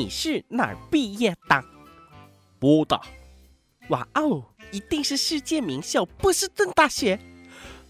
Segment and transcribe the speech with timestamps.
[0.00, 1.62] 你是哪儿毕业的？
[2.58, 2.98] 波大。
[3.90, 4.42] 哇哦，
[4.72, 7.20] 一定是世界名校波士顿大学。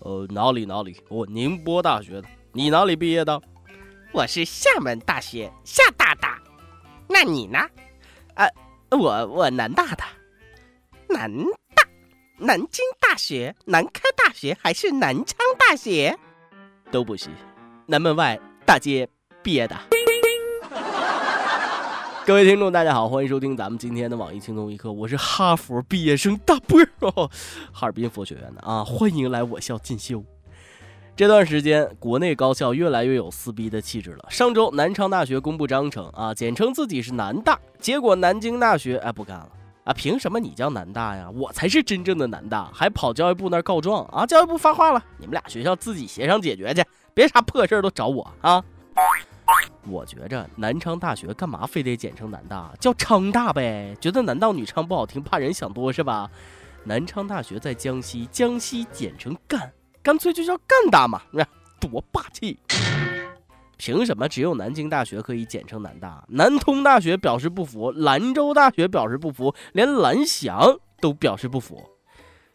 [0.00, 2.28] 呃，哪里哪里，我宁波大学的。
[2.52, 3.40] 你哪里毕业的？
[4.12, 6.26] 我是厦门大学厦大的。
[7.08, 7.60] 那你呢？
[8.34, 8.50] 呃，
[8.90, 10.02] 我我南大的。
[11.10, 11.32] 南
[11.76, 11.84] 大，
[12.38, 16.18] 南京大学、南开大学还是南昌大学？
[16.90, 17.30] 都不是，
[17.86, 18.36] 南门外
[18.66, 19.08] 大街
[19.44, 19.78] 毕业的。
[22.30, 27.28] 各位听众，大家好，欢迎收听咱们今天的网易轻松一刻，我是哈佛毕业生大波儿，
[27.72, 30.22] 哈尔滨佛学院的啊，欢迎来我校进修。
[31.16, 34.26] 这段时间，国内高校越来越有撕逼的气质了。
[34.30, 39.48] 上周，南昌大学公布章程啊，简称自己是南大，结果南京大学哎不干了
[39.82, 41.28] 啊，凭什么你叫南大呀？
[41.34, 44.24] 我才是真正的南大，还跑教育部那儿告状啊！
[44.24, 48.62] 教育部发话了，你们俩学校自己协商解决去，别啥破事儿都找我啊！
[49.90, 53.96] 我觉着南昌大学干嘛非得简称南大，叫昌大呗？
[54.00, 56.30] 觉得男盗女娼不好听，怕人想多是吧？
[56.84, 61.20] 南昌大学在江西，江西简称赣，干脆就叫赣大嘛，
[61.80, 62.58] 多霸气！
[63.76, 66.24] 凭什么只有南京大学可以简称南大？
[66.28, 71.82] 南通大学表示不服，兰州大学表示不服，连蓝翔都表示不服。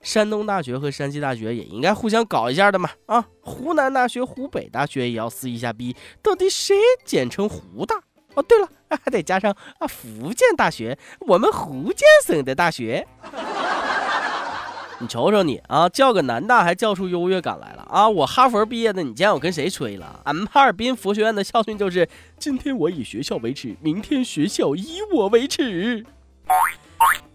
[0.06, 2.92] 山东大学和山西大学也应该互相搞一下的嘛！
[3.08, 7.96] 啊，湖南大学、湖北大学也要撕一下逼，到底谁简称湖大？
[8.36, 13.08] 哦，对了，还得加上啊，福建大学，我们福建省的大学。
[15.02, 18.08] 你瞅瞅你啊，叫个南大还叫出优越感来了啊！
[18.08, 20.22] 我哈佛毕业的，你见我跟谁吹了？
[20.26, 26.06] 俺们哈尔滨佛学院的校训就是：今天我以学校为耻，明天学校以我为耻。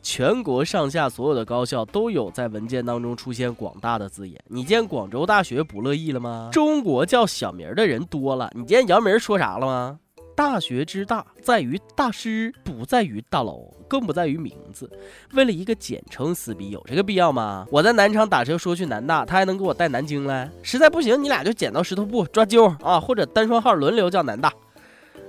[0.03, 4.41] 全国上下所有的高校都有在文件当中出现“广大”的字眼。
[4.49, 6.49] 你见广州大学不乐意了吗？
[6.53, 8.51] 中国叫小名的人多了。
[8.55, 9.99] 你见姚明说啥了吗？
[10.35, 14.91] 大学之大在于大师，不在于大楼，更不在于名字。
[15.35, 17.67] 为了一个简称撕逼，有这个必要吗？
[17.71, 20.51] 我在南昌打车说去南大，他还能给我带南京来？
[20.63, 24.51] 实在不行，你俩就剪刀石头布抓阄啊，或者单双号轮流叫南大。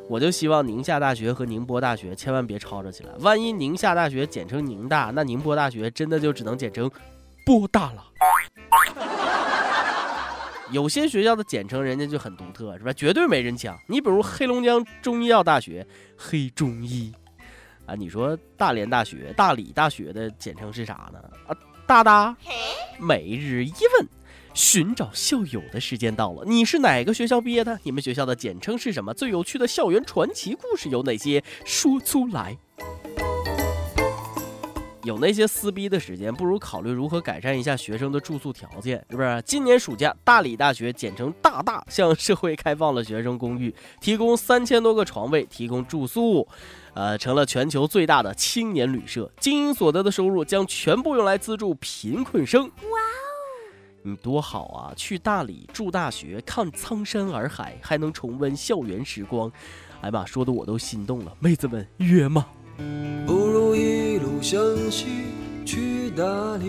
[0.10, 6.92] 我就希望宁夏大学和宁波大学千万别吵吵起来，万一宁夏大学简称宁大，那宁波大学真的就只能简称
[7.46, 8.06] 波大了。
[10.72, 12.94] 有些学校的简称人家就很独特，是吧？
[12.94, 13.78] 绝对没人抢。
[13.88, 15.86] 你比如黑龙江中医药大学，
[16.18, 17.14] 黑中医
[17.86, 21.20] 啊，你说大连大学、大理大学的简称是啥呢？
[21.48, 22.36] 啊，大大。
[23.00, 24.08] 每日一问。
[24.54, 27.80] 寻找校友的时间到了，你是哪个学校毕业的？
[27.84, 29.14] 你们学校的简称是什么？
[29.14, 31.44] 最有趣的校园传奇故事有哪些？
[31.66, 32.58] 说出来。
[35.04, 39.42] 有那些撕逼的时间，不如考虑如何改善一下学生的住宿条件，是不是？
[39.44, 46.48] 今年暑假，大理大学简称大大向社会开放了学生公寓，提供三千多个床位，提供住宿，
[46.94, 49.32] 呃，成了全球最大的青年旅社。
[49.40, 52.66] 经营所得的收入将全部用来资助贫困生。
[52.66, 53.31] 哇。
[54.04, 54.94] 你多好啊！
[54.96, 59.52] 去大理住大学，看苍山洱海，还能重温校园时光。
[60.02, 61.36] 哎妈，说的我都心动了。
[61.40, 62.48] 妹子们约吗？
[63.28, 65.26] 不如一路向西
[65.66, 66.24] 去大
[66.58, 66.68] 理。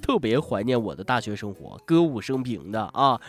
[0.00, 3.20] 特别怀念我的大学生活，歌舞升平的啊。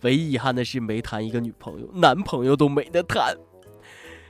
[0.00, 3.36] 唯一遗憾的是没谈一个女朋友，男朋友都没得谈。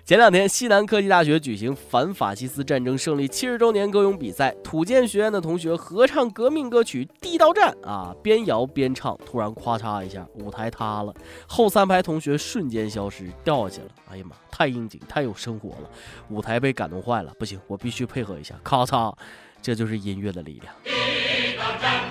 [0.06, 11.12] 前两天，西南科技大学举行反法西斯战争胜利七十周年歌咏比赛，土建学院的同学合唱革命歌曲《地道战》啊，边摇边唱，突然咔嚓一下，舞台塌了，
[11.48, 13.88] 后三排同学瞬间消失，掉下去了。
[14.08, 15.90] 哎呀妈，太应景，太有生活了，
[16.28, 19.12] 舞台被感动坏了，不行，我必须配合一下，咔嚓，
[19.60, 20.72] 这就是音乐的力量。
[20.84, 22.04] 地道战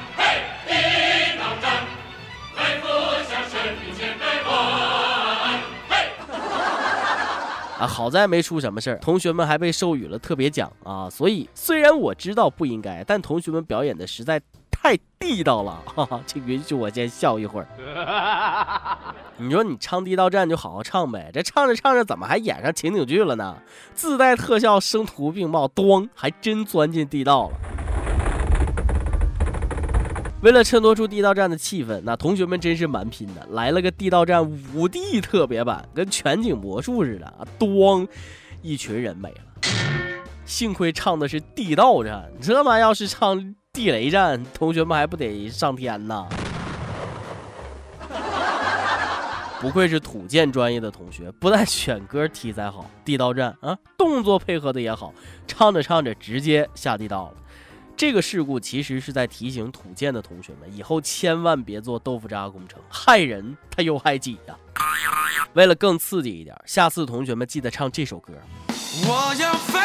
[7.78, 11.10] 啊，好在没出什么事儿，同学们还被授予了特别奖啊！
[11.10, 14.42] 所以虽然我知道不应该，但同学们表演的实在
[14.72, 17.68] 太地道了，哈哈，请允许我先笑一会儿。
[19.38, 23.58] 你说你唱地道战就好好唱呗，这唱着唱着怎么还演上情景剧了呢？
[23.94, 27.56] 自带特效，声图并茂，咣，还真钻进地道了。
[30.46, 37.42] 为了衬托出地道战的气氛，那同学们真是蛮拼的，来了个地道战五 D 特别版，跟全景魔术似的啊！
[37.58, 38.08] 咣，
[38.62, 39.38] 一群人没了。
[40.46, 46.28] 幸亏唱的是地道战，这妈要是唱地雷战，同学们还不得上天呐？
[49.60, 55.12] 不愧是土建专业的同学，不但选歌题材好，地道战啊，动作配合的也好，
[55.48, 57.34] 唱着唱着直接下地道了。
[57.98, 64.56] 这个事故其实是在提醒土建的同学们，以后千万别做豆腐渣工程，害人他又害己呀。
[65.54, 68.34] 为了更刺激一点，下次同学们记得唱这首歌。
[69.08, 69.80] 我要飞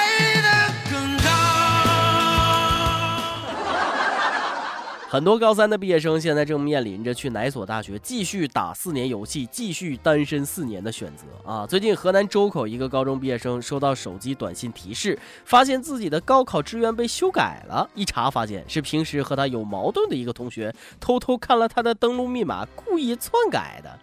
[5.12, 11.66] 很多高三的毕业生现在正面临着去哪所大学继续打四年游戏、继续单身四年的选择啊！
[11.66, 23.98] 最近河南周口一个高中毕业生收到手机短信提示，发现自己的高考志愿被修改了，一查发现是平时和他有矛盾的一个同学偷偷看了他的登录密码，故意篡改的。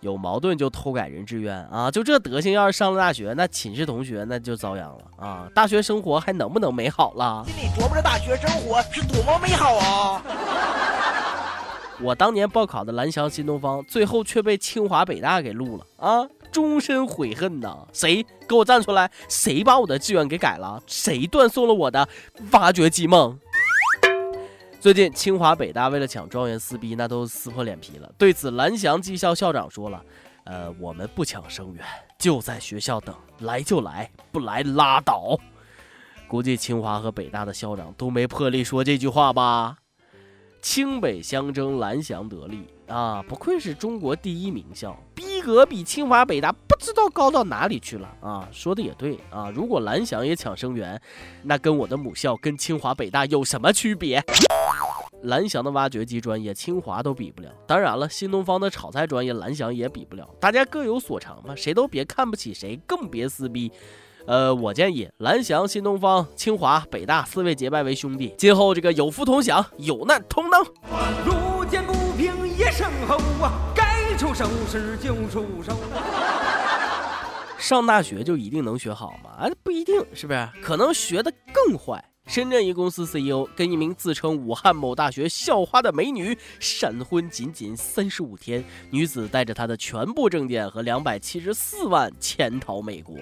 [0.00, 1.90] 有矛盾就偷改人志愿啊！
[1.90, 5.46] 就这德行，要是上了大学，那寝室同学那就遭殃了啊！
[5.54, 7.44] 大学生活还能不能美好了？
[7.46, 10.22] 心里琢磨着大学生活是多么美好啊！
[12.00, 16.26] 我当年报考的蓝翔新东方，最后却被清华北大给录了啊！
[16.50, 17.86] 终身悔恨呐！
[17.92, 19.10] 谁给我站出来？
[19.28, 20.82] 谁把我的志愿给改了？
[20.86, 22.08] 谁断送了我的
[22.52, 23.38] 挖掘机梦？
[24.80, 28.10] 最近清华北大为了抢状元撕逼，那都撕破脸皮了。
[28.16, 30.02] 对此，蓝翔技校校长说了
[30.44, 31.84] ：“呃，我们不抢生源，
[32.18, 35.38] 就在学校等，来就来，不来拉倒。”
[36.26, 39.76] 估计清华和北大的校长都没魄力说这句话吧。
[40.62, 43.22] 清北相争，蓝翔得利啊！
[43.28, 48.48] 不愧是中国第一名校，逼格比清华北大不知道高到哪里去了啊！
[48.50, 51.00] 说的也对啊，如果蓝翔也抢生源，
[51.42, 54.22] 那跟我的母校跟清华北大有什么区别？
[55.22, 57.50] 蓝翔的挖掘机专业，清华都比不了。
[57.66, 60.28] 当然了，新东方的炒菜专业，蓝翔也比不了。
[60.40, 63.70] 大家各有所长嘛，谁都别看不起谁，更别撕逼。
[64.26, 70.62] 呃，我建议蓝翔、新东方、清华、北大四位结拜为兄弟，今后这个有福同享，有难同当。
[71.24, 75.76] 路见不平一声吼啊，该出手时就出手。
[77.58, 79.30] 上大学就一定能学好吗？
[79.38, 80.48] 啊，不一定，是不是？
[80.62, 82.02] 可能学的更坏。
[82.30, 93.16] 深圳一公司 CEO 跟一名自称武汉某大学校花的美女闪婚，仅仅三十五天，女子带着她的全部证件和两百七十四万潜逃美国。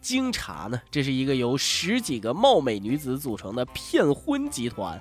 [0.00, 4.98] 经查呢，这是一个由十几个貌美女子组成的骗婚集团，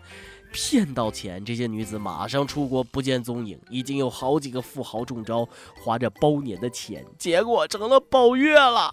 [0.52, 3.58] 骗到钱，这些女子马上出国不见踪影。
[3.70, 5.48] 已经有好几个富豪中招，
[5.82, 8.92] 花着包年的钱，结果成了包月了。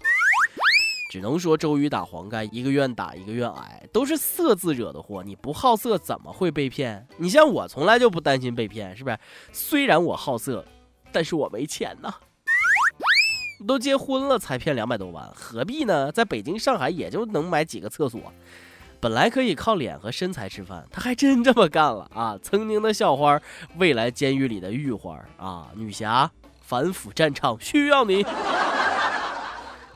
[1.09, 5.23] 只能说周瑜打黄盖，一个愿打一个愿挨，都是色字惹的祸。
[5.23, 7.07] 你不好色怎么会被骗？
[7.17, 9.17] 你像我从来就不担心被骗，是不是？
[9.51, 10.63] 虽然我好色，
[11.11, 12.13] 但是我没钱呐。
[13.67, 16.11] 都结婚了才骗两百多万，何必呢？
[16.11, 18.21] 在北京、上海也就能买几个厕所，
[18.99, 22.37] 本来可以靠脸和身材吃饭，他还真这么干了啊！
[22.41, 23.41] 曾经的校花，
[23.77, 26.29] 未来监狱里的玉花啊，女侠，
[26.61, 28.23] 反腐战场需要你。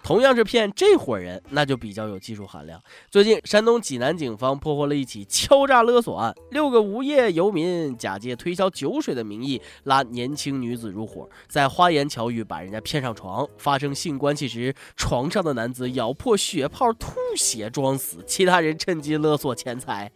[0.03, 2.79] 同样是骗这伙人，那就比较有技术含量。
[3.09, 13.47] 最近，山东济南警方破获了一起敲诈勒索案，六个无业游民假借推销酒水的名义拉年轻女子入伙，在花言巧语把人家骗上床。
[13.57, 20.11] 发生性关系时，床上的男子咬破血泡吐血装死，其他人趁机勒索钱财。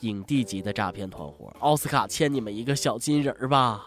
[0.00, 3.84] 影帝级的诈骗团伙，奥斯卡欠你们一个小金人儿吧。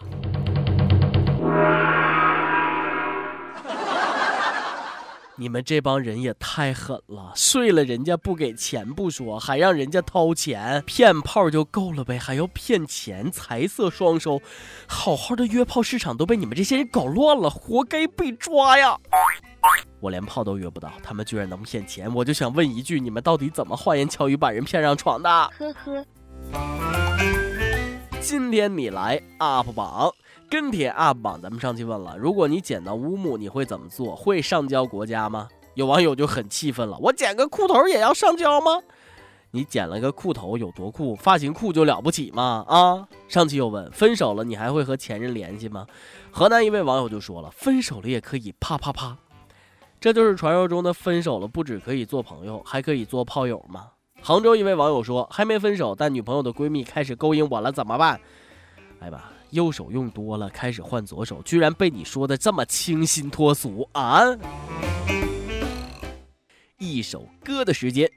[5.40, 14.42] 你们这帮人也太狠了，睡了人家不给钱不说，还让人家掏钱骗炮就够了呗，还要骗钱，财色双收，
[14.88, 18.98] 好好的约炮市场都被你们这些人搞乱了，活该被抓呀！
[20.00, 25.30] 我连炮都约不到，他们居然能骗钱，我就想问一句，你们到底怎么花言巧语把人骗上床的？
[25.30, 26.04] 呵呵。
[28.20, 30.12] 今天你来 UP 榜。
[30.50, 34.16] 跟帖 UP 榜，咱们上期问了，如果你捡到乌木，你会怎么做？
[34.16, 35.48] 会上交国家吗？
[35.74, 38.82] 有网友就很气愤了，我捡个裤头也要上交吗？
[39.50, 41.14] 你捡了个裤头有多酷？
[41.14, 42.64] 发型酷就了不起吗？
[42.66, 43.08] 啊！
[43.28, 45.86] 上期又问，分手了你还会和前任联系吗？
[46.30, 49.16] 河南一位网友就说了，分手了也可以啪啪啪。
[50.00, 53.88] 这就是传说中的分手了不止可以做朋友，还可以做炮友吗？
[54.20, 58.20] 杭州一位网友说，还没分手，但女朋友的闺蜜开始勾引我了，怎么办？
[59.00, 59.30] 哎吧。
[59.50, 64.22] 右手用多了，开始换左手，居然被你说的这么清新脱俗啊！
[66.78, 68.10] 一首歌的时间。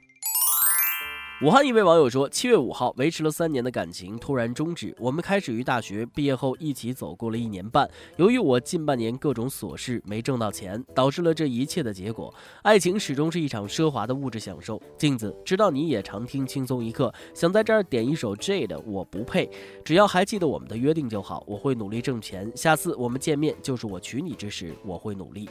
[1.42, 4.94] 武汉一位网友说：“七月五号，维持了三年的感情突然终止。
[4.96, 7.90] 我们开始于大学，毕业后一起走过了一年半。
[8.16, 12.32] 由于我近半年各种琐事没挣到钱，导致了这一切的结果。
[12.62, 19.46] 爱情始终是一场奢华的物质享受。”镜子，知道你也常听轻松一刻，想在这儿点一首 J 的《我不配》。
[19.84, 22.48] 只要还记得我们的约定就好，我会努力挣钱。
[22.54, 25.48] 下次我们见面就是我娶你之时，我会努力。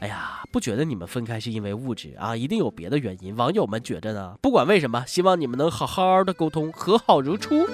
[0.00, 3.36] 哎呀，不觉得你们分开是因为物质啊，一定有别的原因。
[3.36, 4.34] 网友们觉得呢？
[4.40, 7.66] 不管为什么，希望你们能好好的沟通，和好如初。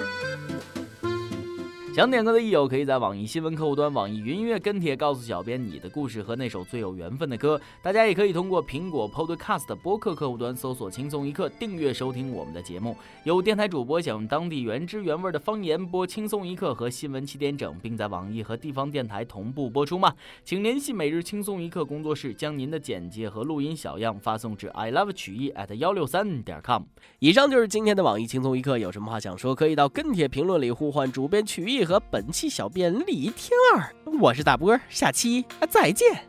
[1.97, 7.59] 想点歌的益友可以在网易新闻客户端、网易云音乐跟帖告诉小编你的故事和那首最有缘分的歌。
[7.81, 12.95] 大家也可以通过苹果 Podcast 播客客户端搜索“轻松一刻”，订阅收听我们的节目。
[13.23, 20.13] 有电台主播想用当地原汁原味的方言播《轻松一刻》和新闻七点整，并在网易和地方电台同步播出吗？
[20.43, 26.83] 请联系每日轻松一刻工作室，将您的简介和录音小样发送至 i love 曲艺 at 幺六三点 com。
[27.17, 31.86] 以上就是今天的网易轻松一刻，有什么话想说，可以到跟帖评论里呼唤主编曲艺。
[31.87, 33.89] 和本期小编李天二，
[34.19, 36.21] 我是大波，下期再见。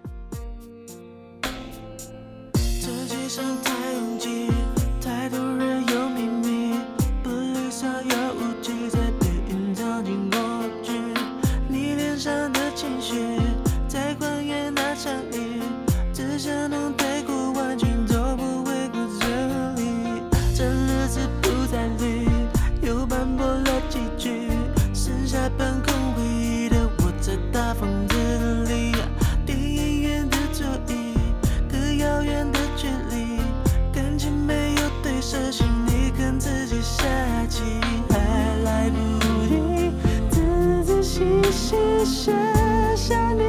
[41.67, 43.48] 大